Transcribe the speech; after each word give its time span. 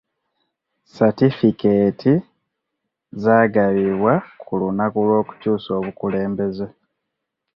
Satifukeeti 0.93 2.13
zaagabibwa 3.21 4.13
ku 4.45 4.51
lunaku 4.59 4.97
lw'okukyusa 5.07 5.69
obukulembeze. 5.79 6.67